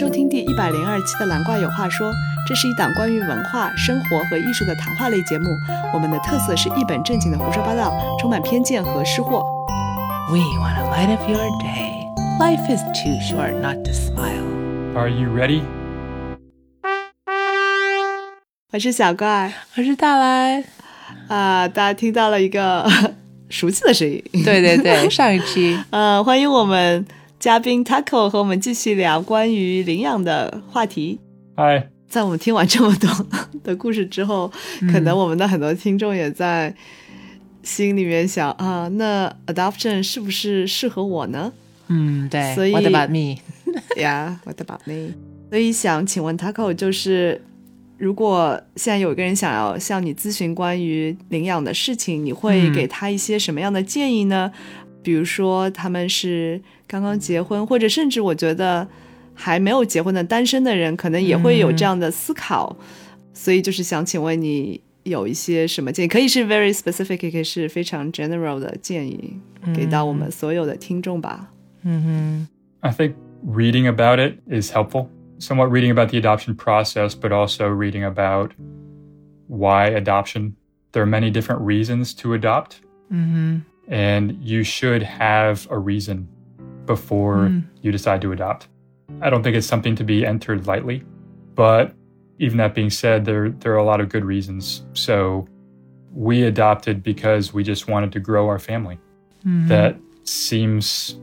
[0.00, 2.10] 收听第一百零二期的《蓝怪有话说》，
[2.48, 5.44] 这是一档关于文化、生活和艺术的谈话类节目。
[5.92, 9.44] 我们的特色是一本正经的胡说八道，充满偏见和失货。
[10.30, 12.08] We want to light up your day.
[12.38, 14.96] Life is too short not to smile.
[14.96, 15.60] Are you ready?
[18.72, 20.64] 我是小怪我是大来。
[21.28, 22.90] 啊、大家听到了一个
[23.50, 24.24] 熟悉的声音。
[24.32, 27.04] 对对对， 上一期呃，欢迎我们
[27.40, 31.18] 嘉宾 Taco 和我们继续聊关于领养的话题。
[31.56, 31.88] Hi.
[32.06, 33.08] 在我们听完这么多
[33.64, 34.52] 的故事之后，
[34.92, 36.74] 可能我们的很多听众也在
[37.62, 41.50] 心里面想啊，那 adoption 是不是适合我呢？
[41.88, 42.54] 嗯，对。
[42.54, 43.38] 所以 What about me？
[43.96, 45.14] 呀，我的宝贝。
[45.48, 47.42] 所以想请问 Taco，就是
[47.96, 54.52] 如果现在有一个人想要向你咨询关于领养的事情，你会嗯给他一些什么样的建议呢？
[55.01, 58.87] 比如说他们是刚刚结婚，或者甚至我觉得
[59.33, 62.75] 还没有结婚的单身的人，可能也会有这样的思考。
[63.33, 69.39] 所以就是想请问你有一些什么建议，可以是 very specific，也可以是非常 general 的建议，
[69.75, 71.51] 给到我们所有的听众吧。
[71.83, 72.47] 嗯
[72.79, 73.13] I think
[73.45, 75.07] reading about it is helpful.
[75.39, 78.51] Somewhat reading about the adoption process, but also reading about
[79.47, 80.53] why adoption.
[80.93, 82.77] There are many different reasons to adopt,
[83.09, 86.26] 哼，嗯 and you should have a reason
[86.86, 87.64] before Mm.
[87.82, 88.68] you decide to adopt.
[89.20, 91.02] I don't think it's something to be entered lightly,
[91.54, 91.92] but
[92.38, 94.86] even that being said, there there are a lot of good reasons.
[94.94, 95.46] So
[96.14, 98.98] we adopted because we just wanted to grow our family.
[99.44, 101.16] 哼，that seems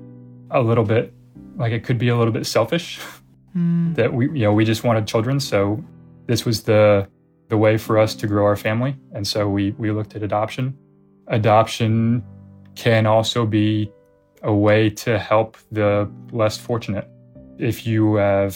[0.52, 1.14] a little bit
[1.58, 3.00] like it could be a little bit selfish
[3.56, 5.80] 嗯 that we you know we just wanted children so
[6.28, 7.08] this was the
[7.50, 10.74] the way for us to grow our family and so we we looked at adoption
[11.28, 12.24] adoption
[12.78, 13.92] can also be
[14.44, 17.08] a way to help the less fortunate.
[17.58, 18.56] If you have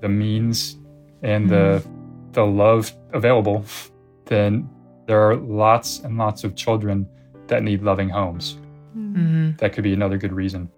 [0.00, 0.76] the means
[1.22, 2.32] and the hmm.
[2.32, 3.64] the love available
[4.26, 4.68] then
[5.06, 7.06] there are lots and lots of children
[7.46, 8.56] that need loving homes.
[8.94, 10.68] 嗯 that could be another good reason.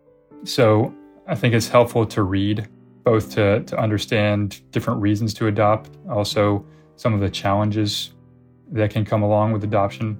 [0.44, 0.92] So
[1.26, 2.68] I think it's helpful to read
[3.04, 6.64] both to, to understand different reasons to adopt, also
[6.96, 8.12] some of the challenges
[8.72, 10.18] that can come along with adoption.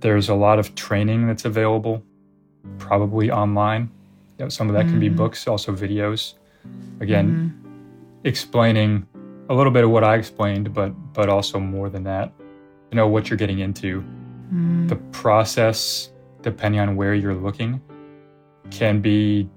[0.00, 2.02] There's a lot of training that's available,
[2.78, 3.90] probably online.
[4.38, 5.16] You know, some of that can be Mhm.
[5.16, 6.34] books, also videos.
[7.00, 7.52] Again,
[8.24, 9.06] explaining
[9.48, 12.32] a little bit of what I explained, but but also more than that.
[12.90, 14.86] You know what you're getting into Mm-hmm.
[14.88, 16.10] the process,
[16.42, 17.80] depending on where you're looking,
[18.70, 19.48] can be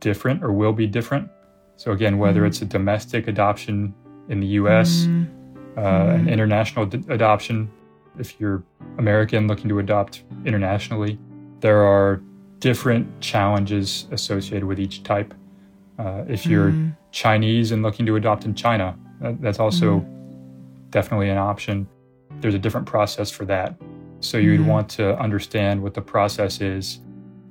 [0.00, 1.28] different or will be different.
[1.76, 2.46] So, again, whether Mhm.
[2.48, 3.94] it's a domestic adoption
[4.28, 5.78] in the US, Mm-hmm.
[5.78, 7.70] uh, an international d- adoption,
[8.18, 8.62] if you're
[8.98, 11.18] American looking to adopt internationally,
[11.60, 12.20] there are
[12.60, 15.34] different challenges associated with each type.
[15.98, 16.90] Uh, if you're Mm-hmm.
[17.10, 20.04] Chinese and looking to adopt in China, that, that's also
[20.90, 21.86] definitely an option.
[22.40, 23.74] There's a different process for that.
[24.20, 24.66] So you'd Mhm.
[24.66, 27.00] want to understand what the process is,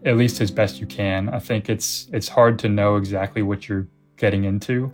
[0.06, 1.30] at least as best you can.
[1.30, 4.92] I think it's it's hard to know exactly what you're getting into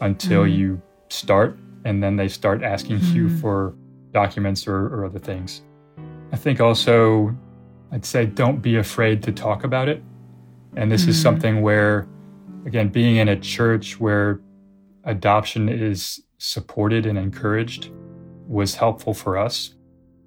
[0.00, 0.56] until Mhm.
[0.56, 3.40] you start, and then they start asking you Mhm.
[3.40, 3.74] for
[4.24, 5.62] documents or, or other things.
[6.32, 7.34] I think also
[7.92, 10.02] I'd say don't be afraid to talk about it.
[10.76, 11.22] And this is Mhm.
[11.22, 12.08] something where,
[12.66, 14.40] again, being in a church where
[15.04, 17.90] adoption is supported and encouraged
[18.48, 19.74] was helpful for us.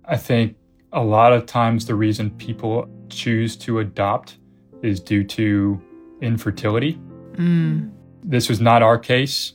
[0.06, 0.56] I think
[0.94, 4.38] a lot of times the reason people choose to adopt
[4.82, 5.82] is due to
[6.22, 6.94] infertility.
[7.34, 7.90] Mm-hmm.
[8.24, 9.54] This was not our case.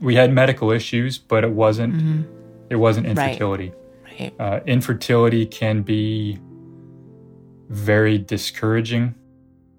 [0.00, 2.22] We had medical issues, but it wasn't Mm-hmm.
[2.70, 3.72] It wasn't infertility.
[4.04, 4.32] Right.
[4.38, 6.38] Uh, infertility can be
[7.68, 9.14] very discouraging.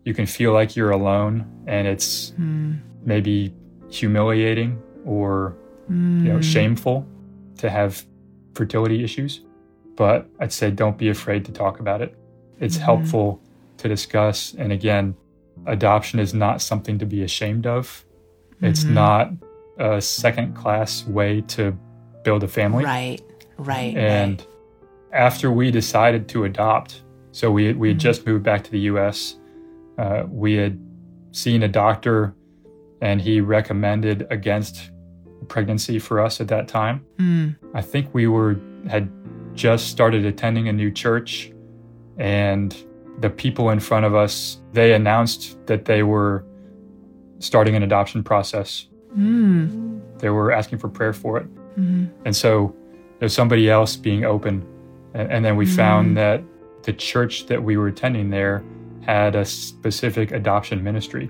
[0.03, 2.73] You can feel like you're alone, and it's Mm-hmm.
[3.05, 3.53] maybe
[3.89, 5.55] humiliating or
[5.89, 5.95] you
[6.33, 7.05] know shameful
[7.57, 8.03] to have
[8.55, 9.41] fertility issues.
[9.95, 12.17] But I'd say don't be afraid to talk about it.
[12.59, 12.81] It's Mhm.
[12.81, 13.39] helpful
[13.77, 14.55] to discuss.
[14.57, 15.15] And again,
[15.67, 18.03] adoption is not something to be ashamed of.
[18.61, 18.93] It's Mhm.
[18.93, 19.31] not
[19.77, 21.77] a second class way to
[22.25, 22.83] build a family.
[22.83, 23.21] Right.
[23.57, 23.95] Right.
[23.95, 24.45] And
[25.13, 28.01] after we decided to adopt, so we we had Mhm.
[28.01, 29.37] just moved back to the U.S.
[29.97, 30.77] Uh, we had
[31.31, 32.33] seen a doctor,
[33.01, 34.91] and he recommended against
[35.47, 37.01] pregnancy for us at that time.
[37.17, 37.55] Mm.
[37.73, 38.57] I think we were
[38.89, 39.07] had
[39.53, 41.51] just started attending a new church,
[42.17, 42.75] and
[43.21, 46.43] the people in front of us they announced that they were
[47.39, 48.87] starting an adoption process.
[49.17, 50.01] Mm.
[50.19, 51.47] They were asking for prayer for it.
[51.77, 52.05] Mm-hmm.
[52.25, 52.73] And so
[53.19, 54.65] there's somebody else being open.
[55.13, 55.75] And, and then we Mm.
[55.75, 56.43] found that
[56.83, 58.63] the church that we were attending there
[59.01, 61.29] had a specific adoption ministry.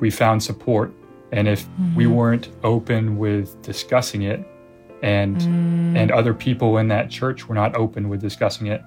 [0.00, 0.92] We found support
[1.34, 4.40] And if we weren't open with discussing it
[5.02, 5.40] and
[5.96, 8.82] and other people in that church were not open with discussing it,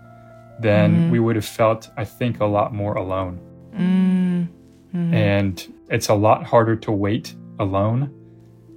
[0.62, 3.40] then we would have felt, I think, a lot more alone.
[4.94, 8.12] And it's a lot harder to wait alone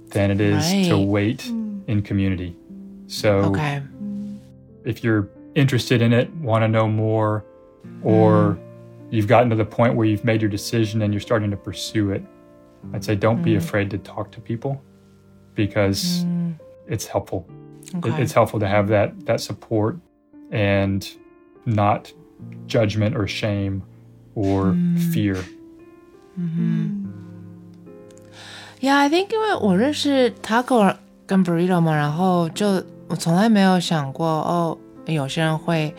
[0.09, 1.07] than it is to Right.
[1.07, 1.51] wait
[1.88, 2.56] in community.
[3.06, 3.80] So Okay.
[4.84, 7.44] if you're interested in it, want to know more,
[8.02, 8.58] or
[9.10, 12.10] you've gotten to the point where you've made your decision and you're starting to pursue
[12.10, 12.22] it,
[12.92, 14.82] I'd say don't be afraid to talk to people
[15.54, 16.24] because
[16.88, 17.46] it's helpful.
[17.48, 18.22] It- Okay.
[18.22, 19.96] it's helpful to have that that support
[20.50, 21.06] and
[21.66, 22.12] not
[22.66, 23.82] judgment or shame
[24.34, 24.74] or
[25.12, 25.36] fear.
[28.80, 30.94] Yeah, I think 因为我认识 Taco
[31.29, 35.93] 跟 Burrito 嘛，然后就我从来没有想过哦，有些人会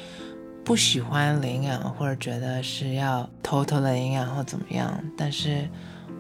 [0.65, 4.93] 不喜欢领养，或者觉得是要偷偷的领养或怎么样。
[5.17, 5.69] 但是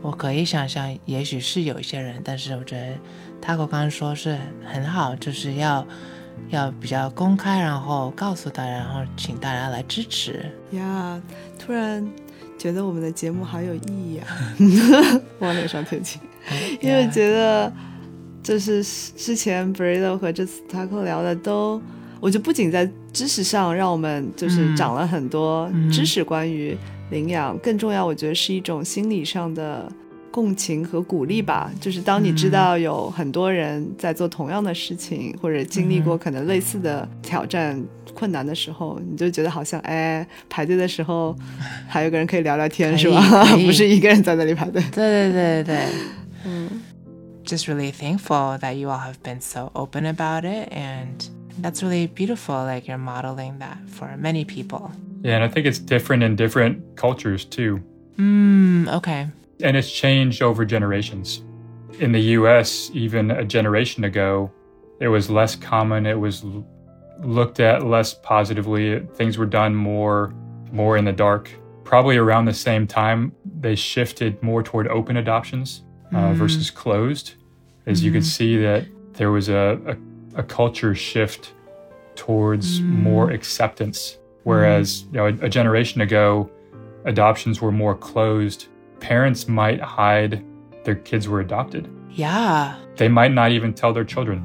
[0.00, 2.94] 我可以想象，也许是有一些人，但是我觉得
[3.44, 5.84] Taco 刚刚说是很好，就是要
[6.50, 10.48] 要比较公开，然后告诉大家，然后请大家来支持。
[10.70, 11.20] 呀
[11.58, 12.08] 突然
[12.56, 14.54] 觉得我们的节目好有意义啊！
[15.40, 16.20] 往脸上贴金，
[16.80, 17.72] 因为觉得
[18.50, 18.82] 就是
[19.16, 21.80] 之前 Burrito 和这次 Taco 聊的都，
[22.18, 24.76] 我觉得不仅在知识上让我们就是嗯。
[24.76, 25.88] 长了很多嗯。
[25.88, 26.76] 知识关于
[27.12, 29.88] 领养，更重要，我觉得是一种心理上的。
[30.32, 37.80] 共情和鼓励吧，就是当你知道有很多人在做同样的事情，或者经历过可能类似的挑战、
[38.14, 41.36] 困难的时候，你就觉得好像哎，排队的时候
[41.88, 43.20] 还有个人可以聊聊天，是吧？
[43.66, 44.80] 不是一个人在那里排队。
[44.92, 45.78] 对对对对。
[46.44, 46.68] 嗯
[47.50, 52.06] just really thankful that you all have been so open about it and that's really
[52.06, 54.90] beautiful like you're modeling that for many people
[55.22, 57.82] Yeah, and I think it's different in different cultures too.
[58.16, 59.26] mm, okay
[59.62, 61.42] and it's changed over generations.
[61.98, 64.50] In the US, even a generation ago,
[65.00, 66.06] it was less common.
[66.06, 66.44] It was
[67.22, 69.00] looked at less positively.
[69.14, 70.32] Things were done more
[70.72, 71.50] more in the dark.
[71.84, 75.82] Probably around the same time, they shifted more toward open adoptions
[76.14, 77.34] uh, versus closed,
[77.90, 78.28] as you could mm-hmm.
[78.28, 81.52] see that there was a, a, a culture shift
[82.14, 82.84] towards mm.
[82.86, 84.18] more acceptance.
[84.44, 85.06] Whereas mm.
[85.06, 86.50] you know, a, a generation ago,
[87.04, 88.66] adoptions were more closed.
[89.00, 90.44] Parents might hide
[90.84, 91.88] their kids were adopted.
[92.10, 94.44] yeah They might not even tell their children.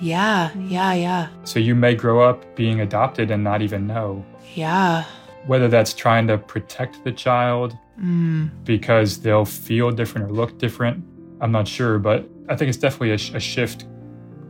[0.00, 4.24] yeah yeah yeah So you may grow up being adopted and not even know.
[4.54, 5.04] yeah
[5.46, 11.04] Whether that's trying to protect the child mm, because they'll feel different or look different,
[11.40, 11.98] I'm not sure.
[11.98, 13.86] But I think it's definitely a, sh- a shift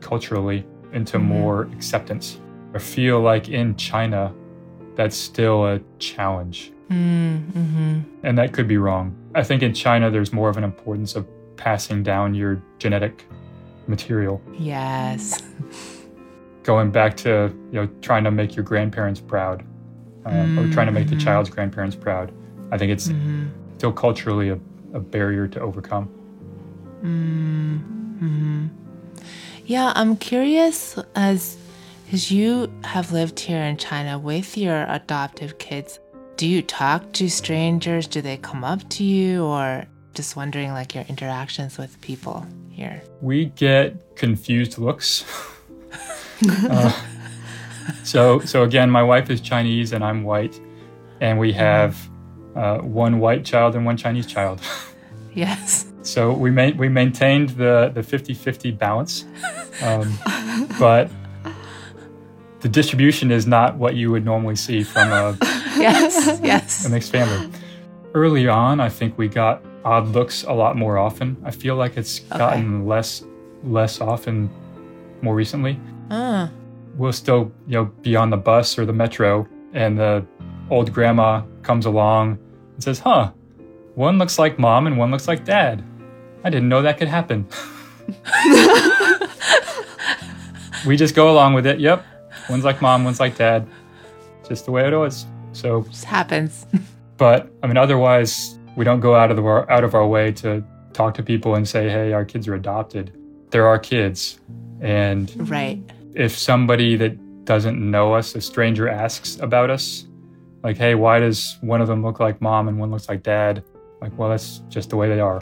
[0.00, 2.40] culturally into more acceptance.
[2.74, 4.34] I feel like in China,
[4.94, 6.72] that's still a challenge.
[6.90, 8.00] mm, mm-hmm.
[8.22, 9.16] And that could be wrong.
[9.34, 13.24] I think in China, there's more of an importance of passing down your genetic
[13.86, 14.40] material.
[14.58, 15.42] yes
[16.62, 19.64] Going back to, you know, trying to make your grandparents proud
[20.24, 22.32] um, or trying to make the child's grandparents proud.
[22.70, 23.48] I think it's mm-hmm.
[23.78, 24.58] still culturally a,
[24.94, 26.08] a barrier to overcome.
[27.02, 28.66] Mm-hmm.
[29.66, 31.56] yeah i'm curious as
[32.04, 35.98] because you have lived here in china with your adoptive kids
[36.36, 39.84] do you talk to strangers do they come up to you or
[40.14, 45.24] just wondering like your interactions with people here We get confused looks.
[46.68, 46.92] Uh,
[48.02, 50.60] so, so again, my wife is Chinese and I'm white,
[51.20, 51.96] and we have
[52.56, 54.60] uh, one white child and one Chinese child.
[55.34, 59.24] yes So we ma- we maintained the the 50-50 balance,
[59.82, 60.18] um,
[60.78, 61.10] but
[62.60, 65.36] the distribution is not what you would normally see from a,
[65.76, 67.50] yes yes a mixed family.
[68.14, 71.36] Early on, I think we got odd looks a lot more often.
[71.44, 73.24] I feel like it's gotten less
[73.64, 74.50] less often
[75.22, 75.78] more recently.
[76.10, 76.48] uh,
[76.96, 80.26] We'll still you know be on the bus or the metro, and the
[80.68, 82.38] old grandma comes along
[82.74, 83.30] and says, "Huh,
[83.94, 85.82] one looks like mom and one looks like dad."
[86.44, 87.46] I didn't know that could happen.
[90.86, 91.80] we just go along with it.
[91.80, 92.04] Yep.
[92.50, 93.66] One's like mom, one's like dad.
[94.48, 95.26] Just the way it was.
[95.52, 96.66] So, just happens
[97.22, 100.64] but I mean, otherwise, we don't go out of the out of our way to
[100.92, 103.12] talk to people and say, "Hey, our kids are adopted."
[103.50, 104.40] They're our kids,
[104.80, 105.78] and right
[106.14, 110.08] if somebody that doesn't know us, a stranger asks about us,
[110.64, 113.62] like, "Hey, why does one of them look like mom and one looks like dad?"
[114.00, 115.40] Like, well, that's just the way they are.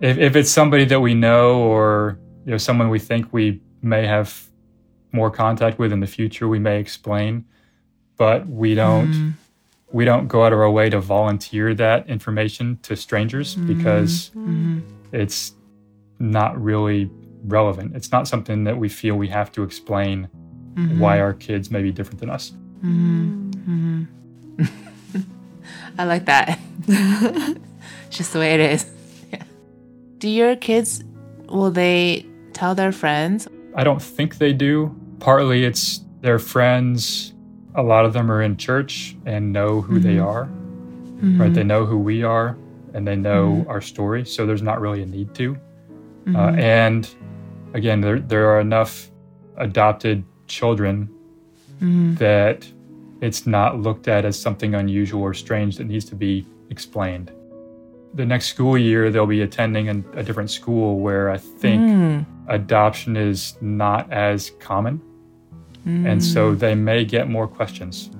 [0.00, 4.06] If, if it's somebody that we know or you know someone we think we may
[4.06, 4.48] have
[5.12, 7.44] more contact with in the future, we may explain,
[8.16, 9.32] but we don't mm.
[9.92, 13.66] we don't go out of our way to volunteer that information to strangers mm.
[13.66, 14.80] because mm-hmm.
[15.12, 15.52] it's
[16.18, 17.10] not really
[17.44, 17.96] relevant.
[17.96, 20.28] It's not something that we feel we have to explain
[20.74, 20.98] mm-hmm.
[20.98, 22.52] why our kids may be different than us.
[22.84, 24.04] Mm-hmm.
[25.98, 26.58] I like that.
[28.06, 28.86] It's just the way it is.
[30.20, 31.02] Do your kids
[31.48, 33.48] will they tell their friends?
[33.74, 34.94] I don't think they do.
[35.18, 37.32] Partly it's their friends.
[37.74, 40.26] A lot of them are in church and know who they mm-hmm.
[40.26, 41.40] are, mm-hmm.
[41.40, 41.54] right?
[41.54, 42.58] They know who we are
[42.92, 43.70] and they know mm-hmm.
[43.70, 44.26] our story.
[44.26, 45.56] So there's not really a need to.
[46.34, 47.08] Uh, and
[47.72, 49.10] again, there, there are enough
[49.56, 51.08] adopted children
[51.80, 52.68] that
[53.22, 57.32] it's not looked at as something unusual or strange that needs to be explained.
[58.14, 62.20] The next school year, they'll be attending an, a different school where I think hmm.
[62.48, 65.00] adoption is not as common.
[65.86, 66.58] And so hmm.
[66.58, 68.10] they may get more questions.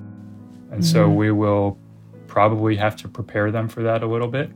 [0.71, 1.15] And so hmm.
[1.15, 1.77] we will
[2.27, 4.49] probably have to prepare them for that a little bit.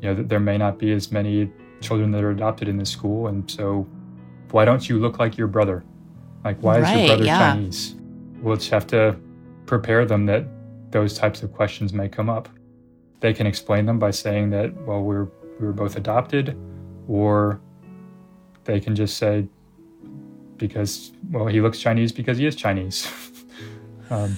[0.00, 3.28] You know, there may not be as many children that are adopted in this school.
[3.28, 3.86] And so,
[4.50, 5.84] why don't you look like your brother?
[6.44, 7.54] Like, why is your brother yeah.
[7.54, 7.96] Chinese?
[8.40, 9.16] We'll just have to
[9.64, 10.46] prepare them that
[10.90, 12.48] those types of questions may come up.
[13.20, 15.24] They can explain them by saying that, well, we're
[15.58, 16.56] we were both adopted,
[17.08, 17.60] or
[18.64, 19.46] they can just say,
[20.58, 23.10] because well, he looks Chinese because he is Chinese,
[24.10, 24.36] um,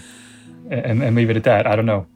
[0.70, 1.66] and and leave it at that.
[1.66, 2.06] I don't know.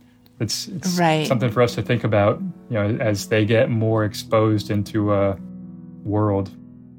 [0.41, 1.25] It's, it's Right.
[1.27, 2.41] something for us to think about.
[2.69, 5.37] You know, as they get more exposed into a
[6.05, 6.51] world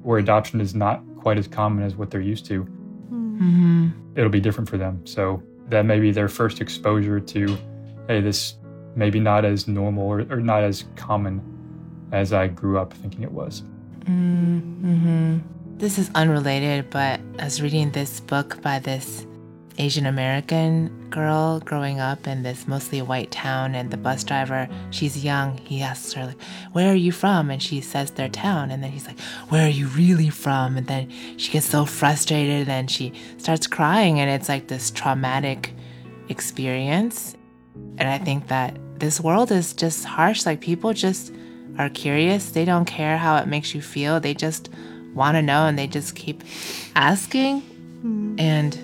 [0.02, 2.64] where adoption is not quite as common as what they're used to,
[3.10, 3.88] Mm-hmm.
[4.16, 5.04] it'll be different for them.
[5.06, 7.58] So that may be their first exposure to,
[8.06, 8.54] hey, this
[8.96, 11.40] maybe not as normal or, or not as common
[12.12, 13.62] as I grew up thinking it was.
[14.04, 15.38] Mm-hmm.
[15.78, 19.26] This is unrelated, but I was reading this book by this
[19.78, 25.24] Asian American girl growing up in this mostly white town, and the bus driver, she's
[25.24, 26.40] young, he asks her, like,
[26.72, 27.50] Where are you from?
[27.50, 30.76] And she says their town, and then he's like, Where are you really from?
[30.76, 35.74] And then she gets so frustrated and she starts crying, and it's like this traumatic
[36.28, 37.36] experience.
[37.98, 40.46] And I think that this world is just harsh.
[40.46, 41.32] Like people just
[41.78, 42.50] are curious.
[42.50, 44.18] They don't care how it makes you feel.
[44.18, 44.70] They just
[45.14, 46.42] want to know and they just keep
[46.96, 47.62] asking.
[48.38, 48.76] And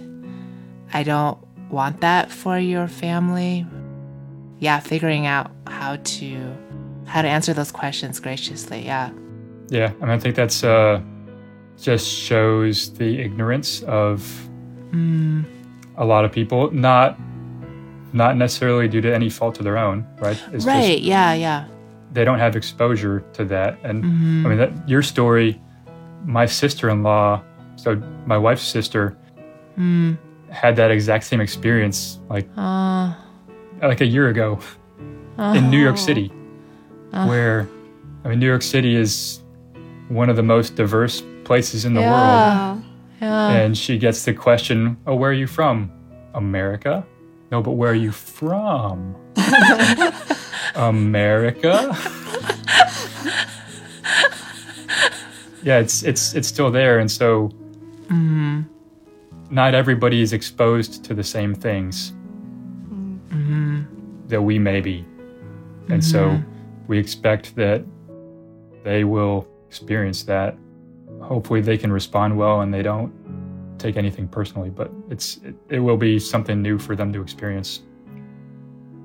[0.92, 1.38] I don't
[1.70, 3.66] want that for your family.
[4.58, 6.56] Yeah, figuring out how to
[7.06, 8.84] how to answer those questions graciously.
[8.84, 9.10] Yeah.
[9.68, 11.00] Yeah, I mean, I think that's uh,
[11.80, 14.48] just shows the ignorance of
[15.96, 16.70] a lot of people.
[16.72, 17.18] Not
[18.12, 20.40] not necessarily due to any fault of their own, right?
[20.52, 20.92] It's right.
[20.96, 21.64] Just, yeah, yeah.
[22.12, 25.60] they don't have exposure to that, and I mean, that, your story.
[26.26, 27.42] My sister-in-law,
[27.76, 29.16] so my wife's sister,
[30.50, 33.14] had that exact same experience, like Uh,
[33.82, 34.58] like a year ago
[35.38, 36.30] in New York City,
[37.10, 37.66] where
[38.24, 39.40] I mean, New York City is
[40.08, 42.12] one of the most diverse places in the world.
[42.12, 42.72] yeah.
[42.72, 42.76] Uh,
[43.22, 43.50] Yeah.
[43.50, 45.90] And she gets the question, Oh, where are you from?
[46.34, 47.04] America?
[47.50, 49.16] No, but where are you from?
[50.74, 51.96] America?
[55.62, 57.48] yeah, it's it's it's still there, and so
[58.06, 58.62] mm-hmm.
[59.50, 63.82] not everybody is exposed to the same things mm-hmm.
[64.28, 65.04] that we may be.
[65.88, 66.86] And so mm-hmm.
[66.86, 67.84] we expect that
[68.84, 70.56] they will experience that.
[71.20, 73.12] Hopefully they can respond well and they don't
[73.80, 77.82] take anything personally, but it's it, it will be something new for them to experience.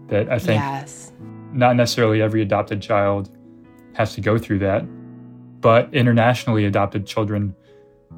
[0.08, 1.12] That I think yes.
[1.52, 3.30] not necessarily every adopted child
[3.94, 4.86] has to go through that,
[5.62, 7.56] but internationally adopted children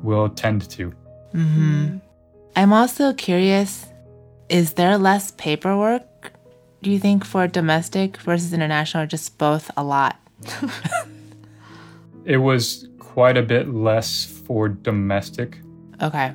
[0.03, 0.91] will tend to.
[1.33, 1.97] Mm-hmm.
[2.55, 3.85] I'm also curious
[4.49, 6.31] is there less paperwork,
[6.81, 10.19] do you think, for domestic versus international, or just both a lot?
[12.27, 15.59] It was quite a bit less for domestic,
[16.01, 16.33] Okay.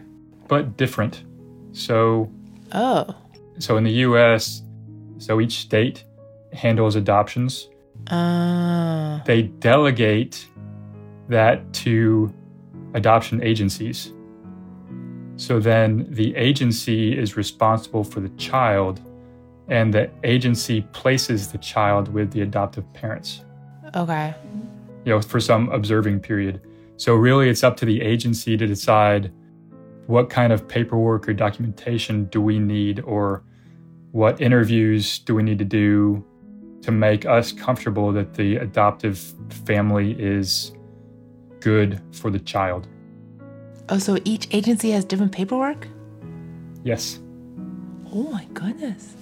[0.49, 1.25] But different.
[1.73, 2.31] So
[2.73, 3.15] Oh.
[3.59, 4.63] so in the US,
[5.19, 6.05] so each state
[6.53, 7.69] handles adoptions.
[8.11, 10.47] Uh, They delegate
[11.29, 12.33] that to
[12.95, 14.13] adoption agencies.
[15.37, 19.01] So then the agency is responsible for the child,
[19.69, 23.45] and the agency places the child with the adoptive parents,
[23.95, 24.35] okay.
[25.05, 26.61] you know, for some observing period.
[26.97, 29.33] So really, it's up to the agency to decide
[30.07, 33.45] what kind of paperwork or documentation do we need, or
[34.11, 36.25] what interviews do we need to do
[36.83, 39.33] to make us comfortable that the adoptive
[39.65, 40.73] family is
[41.61, 42.89] good for the child.
[43.89, 45.87] Oh, so each agency has different paperwork?
[46.83, 47.21] Yes.
[48.13, 49.15] Oh my goodness.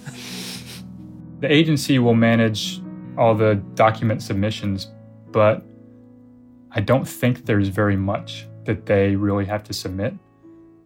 [1.41, 2.83] The agency will manage
[3.17, 4.89] all the document submissions,
[5.31, 5.63] but
[6.73, 10.15] I don't think there's very much that they really have to submit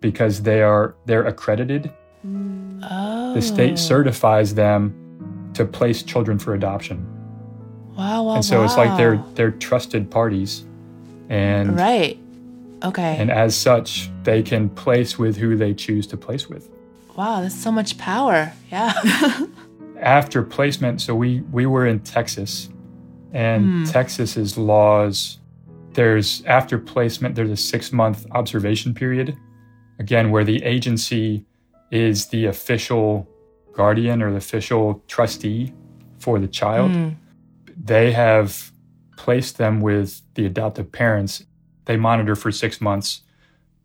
[0.04, 1.90] because they are they're accredited.
[2.26, 3.32] Oh.
[3.32, 3.76] The state oh.
[3.76, 7.06] certifies them to place children for adoption.
[7.96, 10.66] Wow, wow, and so it's like they're they're trusted parties.
[11.30, 12.18] And Right.
[12.82, 13.16] Okay.
[13.18, 16.68] and as such, they can place with who they choose to place with.
[17.16, 18.52] wow, that's so much power.
[18.70, 18.92] Yeah.
[20.00, 22.68] after placement so we we were in texas
[23.32, 23.84] and hmm.
[23.84, 25.38] texas's laws
[25.92, 29.38] there's after placement there's a six month observation period
[29.98, 31.44] again where the agency
[31.90, 33.28] is the official
[33.72, 35.72] guardian or the official trustee
[36.18, 37.16] for the child Mm.
[37.76, 38.70] they have
[39.16, 41.44] placed them with the adoptive parents
[41.86, 43.22] they monitor for six months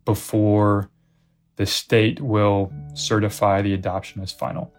[0.04, 0.88] before
[1.56, 4.72] the state will certify the adoption as final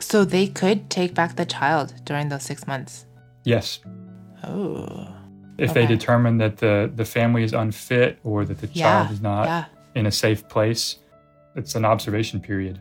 [0.00, 3.06] So they could take back the child during those six months.
[3.44, 3.80] yes
[4.44, 5.08] Oh.
[5.58, 8.82] if they determine that the, the family is unfit or that the Yeah.
[8.84, 9.64] child is not yeah.
[9.94, 10.98] In a safe place,
[11.56, 12.80] it's an observation period.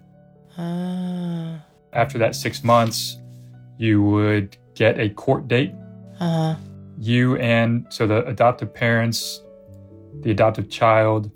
[0.58, 1.58] Uh
[1.94, 3.20] After that six months,
[3.78, 5.74] you would get a court date.
[6.20, 6.56] huh.
[7.00, 9.42] You and so the adoptive parents,
[10.22, 11.30] the adoptive child,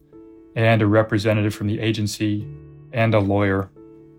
[0.56, 2.48] and a representative from the agency
[2.94, 3.70] and a lawyer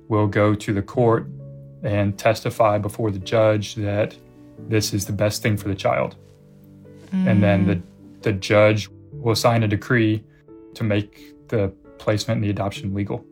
[0.08, 1.26] will go to the court
[1.82, 4.16] and testify before the judge that
[4.68, 6.16] this is the best thing for the child.
[7.12, 7.76] and then the
[8.22, 10.22] the judge will sign a decree
[10.74, 13.24] to make the placement and the adoption legal.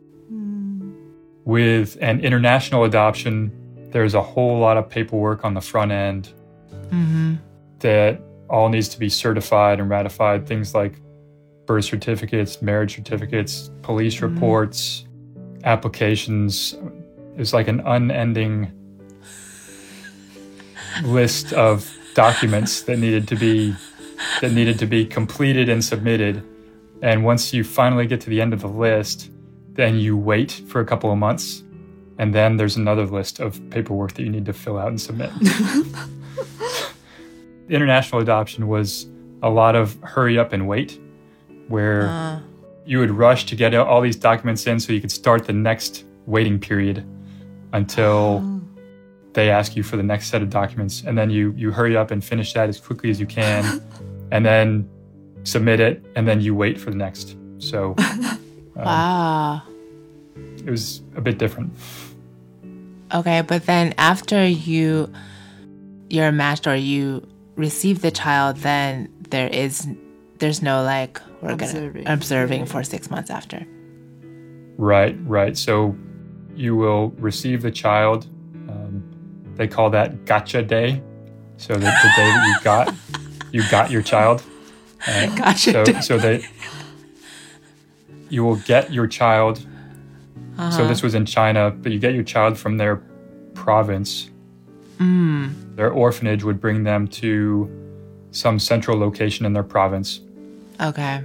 [1.43, 3.51] With an international adoption,
[3.91, 6.33] there's a whole lot of paperwork on the front end
[6.91, 7.35] Mm-hmm.
[7.79, 10.45] that all needs to be certified and ratified.
[10.45, 10.95] Things like
[11.65, 15.05] birth certificates, marriage certificates, police reports,
[15.63, 16.75] applications.
[17.37, 18.73] It's like an unending
[21.03, 23.73] list of documents that needed to be
[24.41, 26.43] that needed to be completed and submitted.
[27.01, 29.31] And once you finally get to the end of the list,
[29.73, 31.63] then you wait for a couple of months,
[32.17, 35.31] and then there's another list of paperwork that you need to fill out and submit.
[37.69, 39.07] International adoption was
[39.41, 40.99] a lot of hurry up and wait,
[41.67, 42.39] where Uh,
[42.85, 46.03] you would rush to get all these documents in so you could start the next
[46.25, 47.05] waiting period
[47.73, 48.59] until
[49.33, 51.03] they ask you for the next set of documents.
[51.05, 53.81] And then you you hurry up and finish that as quickly as you can.
[54.33, 54.89] And then
[55.43, 57.95] submit it and then you wait for the next so
[58.75, 59.61] wow.
[60.57, 61.71] it was a bit different
[63.13, 65.11] Okay, but then after you
[66.09, 67.27] you're matched or you
[67.57, 69.85] receive the child, then there is
[70.39, 72.03] there's no like we're Observing.
[72.03, 73.65] gonna observing for six months after.
[74.77, 75.93] right right so
[76.55, 78.27] you will receive the child
[78.69, 79.03] um,
[79.55, 81.01] they call that gotcha day
[81.57, 82.93] so the, the day that you got
[83.51, 84.41] you got your child
[85.07, 86.45] Uh, Gotcha so so they
[88.29, 89.65] you will get your child
[90.71, 93.01] so this was in china but you get your child from their
[93.55, 94.27] province
[94.99, 95.75] Mm.
[95.75, 97.67] their orphanage would bring them to
[98.29, 100.21] some central location in their province
[100.79, 101.23] Okay.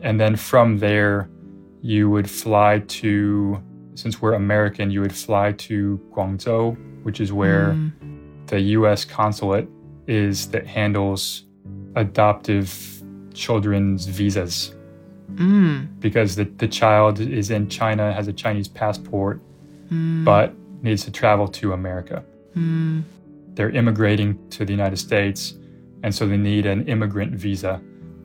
[0.00, 1.28] and then from there
[1.82, 3.62] you would fly to
[3.94, 7.92] since we're american you would fly to guangzhou which is where Mm.
[8.46, 9.68] the us consulate
[10.06, 11.44] is that handles
[11.96, 13.01] adoptive
[13.32, 14.74] children's visas
[15.34, 15.88] Mm.
[16.00, 19.40] because the, the child is in china has a chinese passport
[19.90, 20.24] Mm.
[20.24, 22.22] but needs to travel to america
[22.56, 23.02] Mm.
[23.54, 25.54] they're immigrating to the united states
[26.02, 27.80] and so they need an immigrant visa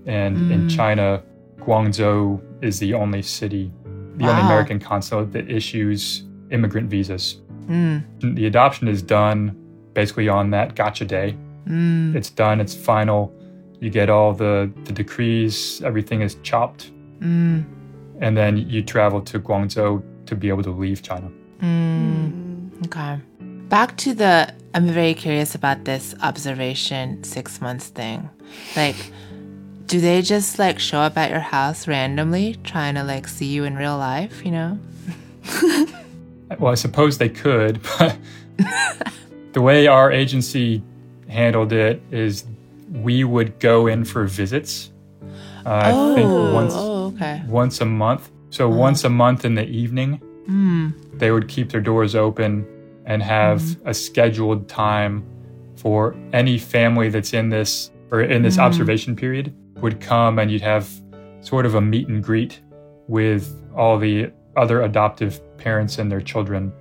[0.06, 0.70] and in Mm.
[0.70, 1.22] china
[1.60, 3.72] guangzhou is the only city
[4.18, 7.38] the only american consulate that issues immigrant visas
[7.70, 8.02] Mm.
[8.36, 9.56] the adoption is done
[9.94, 11.36] basically on that gotcha day
[11.68, 12.16] Mm.
[12.16, 13.32] it's done it's final
[13.80, 17.66] you get all the, the decrees everything is chopped Mm.
[18.22, 21.30] and then you travel to guangzhou to be able to leave china
[21.62, 22.86] Mm.
[22.86, 23.18] Okay.
[23.70, 28.30] Back to the I'm very curious about this observation six months thing.
[28.76, 28.96] Like,
[29.88, 33.64] do they just like show up at your house randomly trying to like see you
[33.64, 34.78] in real life, you know?
[36.60, 38.18] well i suppose they could but
[39.54, 40.82] the way our agency
[41.30, 42.46] handled it is
[42.92, 44.92] we would go in for visits
[45.66, 47.42] uh, i think once oh, okay.
[47.48, 50.94] once a month so once a month in the evening Mm.
[51.20, 52.66] they would keep their doors open
[53.06, 55.26] and have a scheduled time
[55.76, 60.62] for any family that's in this or in this observation period would come and you'd
[60.62, 60.90] have
[61.42, 62.62] sort of a meet and greet
[63.10, 66.72] with all the other adoptive parents and their children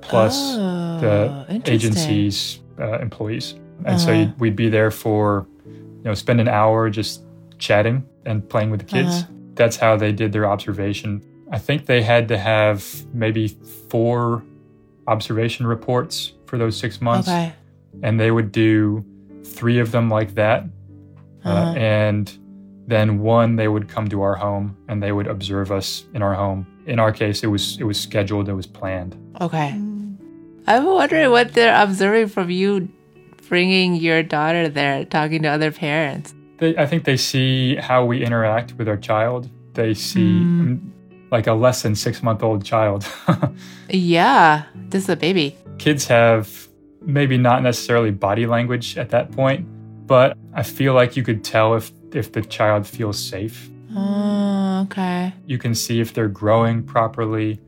[0.00, 3.56] plus Oh, the agency's uh, employees.
[3.84, 4.20] And so Uh-huh.
[4.20, 7.22] you'd, we'd be there for, you know, spend an hour just
[7.58, 9.22] chatting and playing with the kids.
[9.22, 9.32] Uh-huh.
[9.54, 11.22] That's how they did their observation.
[11.50, 13.48] I think they had to have maybe
[13.88, 14.42] four
[15.06, 17.28] observation reports for those six months.
[17.28, 17.52] Okay.
[18.02, 19.04] And they would do
[19.44, 20.64] three of them like that.
[21.44, 21.74] Uh, Uh-huh.
[21.78, 22.38] and
[22.86, 26.34] then one, they would come to our home and they would observe us in our
[26.34, 26.66] home.
[26.86, 29.14] In our case, it was it was scheduled, it was planned.
[29.40, 29.70] Okay.
[30.66, 32.88] I'm wondering what they're observing from you
[33.48, 36.34] bringing your daughter there, talking to other parents.
[36.58, 39.48] they, I think they see how we interact with our child.
[39.74, 40.60] They see Mm.
[40.60, 40.90] mm,
[41.30, 43.06] like a less than six month old child.
[43.90, 45.56] Yeah, this is a baby.
[45.78, 46.68] Kids have
[47.00, 49.66] maybe not necessarily body language at that point,
[50.06, 53.70] but I feel like you could tell if if the child feels safe.
[53.96, 55.32] Oh, okay.
[55.46, 57.60] You can see if they're growing properly,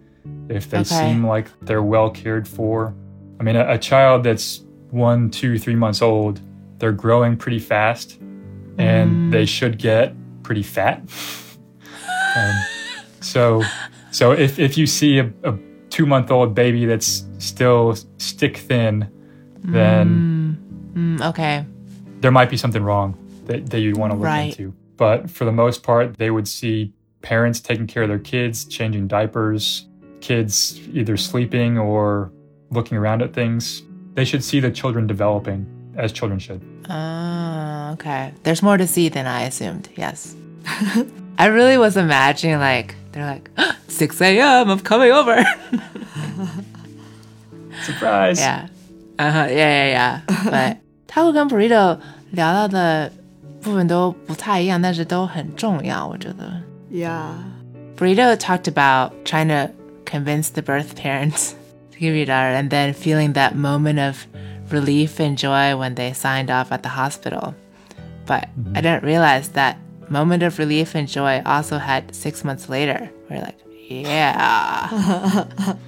[0.49, 0.85] if they Okay.
[0.85, 2.95] seem like they're well cared for.
[3.39, 6.41] I mean, a, a child that's one, two, three months old,
[6.79, 8.19] they're growing pretty fast,
[8.79, 9.31] and Mm.
[9.33, 11.03] they should get pretty fat.
[12.37, 12.55] um,
[13.21, 13.63] so,
[14.11, 15.57] so if if you see a, a
[15.91, 19.09] two month old baby that's still stick thin,
[19.63, 20.59] then
[20.95, 21.65] Mm, mm, okay.
[22.21, 23.15] there might be something wrong
[23.47, 24.51] that, that you want to look Right.
[24.59, 24.73] into.
[24.97, 29.09] But for the most part, they would see parents taking care of their kids, changing
[29.09, 29.87] diapers,
[30.21, 32.31] kids either sleeping or
[32.71, 33.83] looking around at things.
[34.16, 35.66] They should see the children developing
[35.98, 36.62] as children should.
[36.90, 38.34] Oh, okay.
[38.44, 39.90] There's more to see than I assumed.
[39.96, 40.36] Yes.
[41.38, 43.50] I really was imagining like they're like
[43.88, 44.70] 6 a.m.
[44.70, 45.44] I'm coming over.
[47.84, 48.40] Surprise!
[48.40, 48.68] yeah.
[49.20, 49.48] Uh huh.
[49.50, 50.22] Yeah, yeah, yeah.
[50.50, 52.00] But taco 跟 burrito
[52.32, 53.12] 聊到的
[53.62, 56.62] 部分都不太一样，但是都很重要，我觉得。
[56.92, 57.34] Yeah.
[57.98, 59.72] Burrito talked about trying to
[60.06, 61.54] convince the birth parents
[62.01, 64.27] to give you a daughter and then feeling that moment of
[64.73, 67.55] relief and joy when they signed off at the hospital.
[68.27, 68.77] But mm-hmm.
[68.77, 73.11] I didn't realize that moment of relief and joy also had six months later.
[73.29, 73.59] We're like,
[73.89, 75.47] yeah.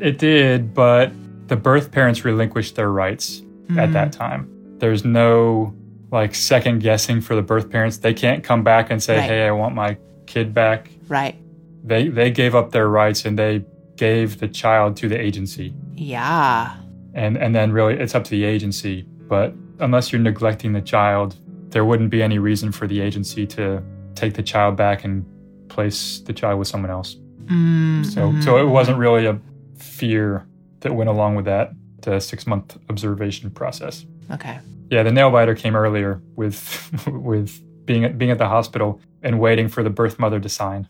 [0.00, 1.12] It did, but
[1.46, 3.42] the birth parents relinquished their rights
[3.78, 4.20] at that mm-hmm.
[4.20, 4.76] time.
[4.78, 5.72] There's no
[6.10, 7.98] like second guessing for the birth parents.
[7.98, 9.30] They can't come back and say, Right.
[9.30, 11.36] "Hey, I want my kid back." right.
[11.84, 13.64] They they gave up their rights and they
[13.96, 15.74] gave the child to the agency.
[15.94, 16.76] Yeah.
[17.14, 21.36] And and then really it's up to the agency, but unless you're neglecting the child,
[21.70, 23.82] there wouldn't be any reason for the agency to
[24.14, 25.24] take the child back and
[25.68, 27.16] place the child with someone else.
[27.46, 29.38] Mm, So so it wasn't really a
[29.76, 30.46] fear
[30.80, 34.04] that went along with that the 6-month observation process.
[34.30, 34.58] okay.
[34.90, 36.60] Yeah, the nail biter came earlier with
[37.06, 40.88] with being at, being at the hospital and waiting for the birth mother to sign.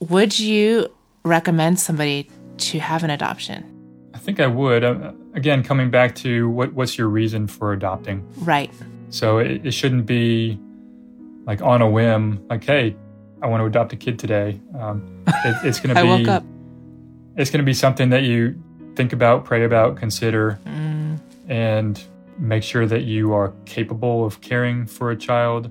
[0.00, 0.88] Would you
[1.24, 2.28] recommend somebody
[2.58, 3.64] to have an adoption?
[4.14, 4.84] I think I would.
[4.84, 8.26] Uh, again, coming back to what what's your reason for adopting?
[8.38, 8.70] Right.
[9.10, 10.58] So it, it shouldn't be
[11.46, 12.94] like on a whim, like, hey,
[13.42, 14.60] I want to adopt a kid today.
[14.78, 16.08] Um, it, it's going to be.
[16.08, 16.44] I woke up.
[17.36, 18.60] it's going to be something that you
[18.94, 22.02] think about, pray about, consider, Mm, and
[22.38, 25.66] make sure that you are capable of caring for a child.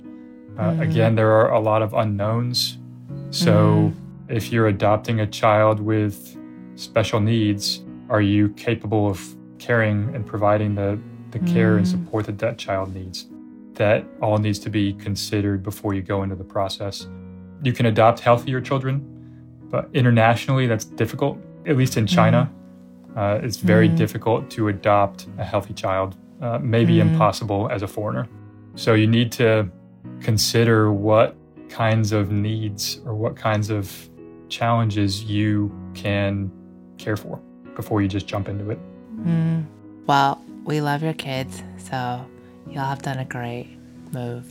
[0.57, 0.81] Uh, Mm.
[0.81, 2.77] Again, there are a lot of unknowns.
[3.31, 3.93] So
[4.29, 6.37] if you're adopting a child with
[6.75, 10.99] special needs, are you capable of caring and providing the,
[11.31, 11.89] the care and Mm.
[11.89, 13.27] support that that child needs?
[13.75, 17.07] That all needs to be considered before you go into the process.
[17.63, 19.01] You can adopt healthier children,
[19.69, 21.37] but internationally, that's difficult.
[21.65, 22.49] At least in China,
[23.15, 23.97] uh, it's very Mm.
[23.97, 27.11] difficult to adopt a healthy child, uh, maybe Mm.
[27.11, 28.27] impossible as a foreigner.
[28.75, 29.69] So you need to
[30.21, 31.35] consider what
[31.69, 34.09] kinds of needs or what kinds of
[34.48, 36.50] challenges you can
[36.98, 37.38] care for
[37.76, 38.78] before you just jump into it.
[39.24, 39.64] mm.
[40.07, 42.20] Well, we love your kids, so
[42.70, 43.68] y'all have done a great
[44.12, 44.44] move.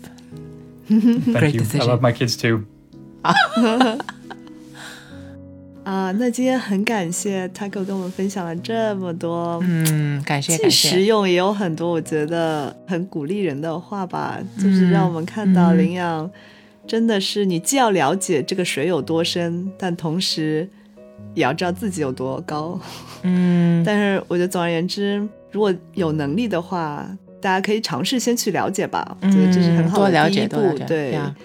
[0.89, 1.61] Thank Great you.
[1.61, 1.81] decision.
[1.81, 2.65] I love my kids too.
[5.85, 10.89] 啊，那今天很感谢 Taco 跟我们分享了这么多，嗯，感谢既感谢。
[10.89, 16.29] 实用也有很多我觉得很鼓励人的话吧，就是让我们看到嗯领养
[16.88, 20.68] 真的是你既要了解这个水有多深，但同时
[21.34, 22.80] 也要知道自己有多高。
[23.22, 25.22] 嗯，但是我觉得总而言之，
[25.52, 27.06] 如果有能力的话，
[27.40, 30.56] 大家可以尝试先去了解吧，我觉得这是很好的第一步。
[30.86, 31.36] 对呀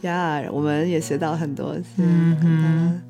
[0.00, 1.76] 呀，我们也学到很多。
[1.98, 3.02] 嗯嗯，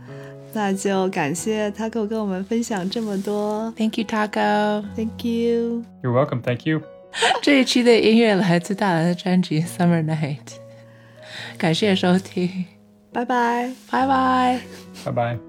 [0.53, 4.85] 那就感谢 Taco 跟我们分享这么多 Thank you, Taco。
[4.97, 5.85] ，Thank you。
[6.03, 6.43] You're welcome.
[6.43, 6.83] Thank you.
[7.41, 10.37] 这一期的音乐来自大蓝的专辑《Summer Night》，
[11.57, 12.65] 感谢收听，
[13.13, 13.71] 拜拜。
[13.91, 14.61] 拜拜。
[15.05, 15.46] Bye bye.